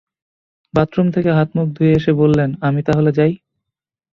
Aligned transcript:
Bathroom 0.73 1.07
থেকে 1.11 1.29
হাত-মুখ 1.37 1.67
ধুয়ে 1.75 1.93
এসে 1.93 2.11
বললেন, 2.13 2.49
আমি 2.67 2.81
তাহলে 2.87 3.09
যাই? 3.11 3.33